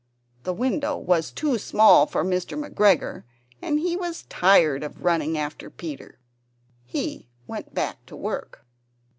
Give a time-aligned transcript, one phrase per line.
[0.41, 2.57] The window was too small for Mr.
[2.57, 3.21] McGregor,
[3.61, 6.17] and he was tired of running after Peter.
[6.83, 8.65] He went back to his work.